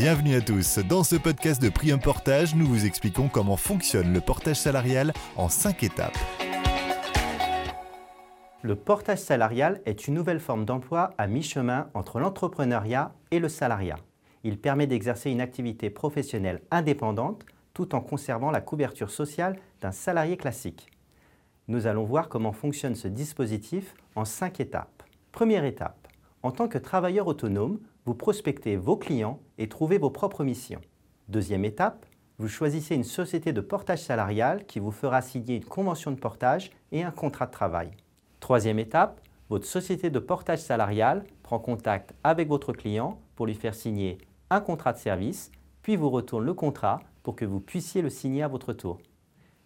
[0.00, 0.78] Bienvenue à tous.
[0.78, 5.48] Dans ce podcast de Prium Portage, nous vous expliquons comment fonctionne le portage salarial en
[5.48, 6.16] 5 étapes.
[8.62, 13.98] Le portage salarial est une nouvelle forme d'emploi à mi-chemin entre l'entrepreneuriat et le salariat.
[14.44, 17.44] Il permet d'exercer une activité professionnelle indépendante
[17.74, 20.92] tout en conservant la couverture sociale d'un salarié classique.
[21.66, 25.02] Nous allons voir comment fonctionne ce dispositif en 5 étapes.
[25.32, 26.07] Première étape.
[26.42, 30.80] En tant que travailleur autonome, vous prospectez vos clients et trouvez vos propres missions.
[31.28, 32.06] Deuxième étape,
[32.38, 36.70] vous choisissez une société de portage salarial qui vous fera signer une convention de portage
[36.92, 37.90] et un contrat de travail.
[38.38, 43.74] Troisième étape, votre société de portage salarial prend contact avec votre client pour lui faire
[43.74, 44.18] signer
[44.50, 45.50] un contrat de service,
[45.82, 48.98] puis vous retourne le contrat pour que vous puissiez le signer à votre tour.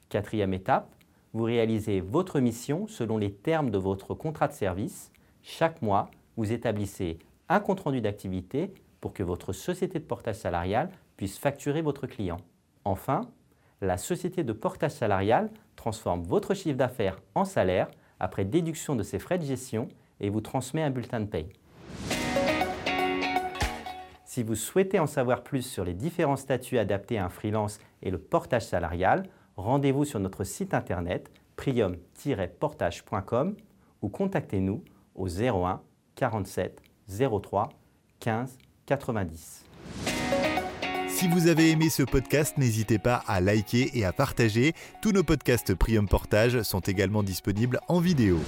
[0.09, 0.95] Quatrième étape,
[1.35, 5.13] vous réalisez votre mission selon les termes de votre contrat de service.
[5.43, 7.19] Chaque mois, vous établissez
[7.49, 12.39] un compte-rendu d'activité pour que votre société de portage salarial puisse facturer votre client.
[12.85, 13.23] Enfin,
[13.81, 19.19] la société de portage salarial transforme votre chiffre d'affaires en salaire après déduction de ses
[19.19, 19.89] frais de gestion
[20.21, 21.49] et vous transmet un bulletin de paye.
[24.25, 28.11] Si vous souhaitez en savoir plus sur les différents statuts adaptés à un freelance et
[28.11, 29.25] le portage salarial,
[29.57, 33.57] rendez-vous sur notre site internet prium-portage.com
[34.01, 34.83] ou contactez-nous
[35.15, 35.83] au 01
[36.17, 36.81] 47
[37.43, 37.69] 03
[38.21, 39.65] 15 90.
[41.09, 44.73] Si vous avez aimé ce podcast, n'hésitez pas à liker et à partager.
[45.01, 48.39] Tous nos podcasts Prium Portage sont également disponibles en vidéo.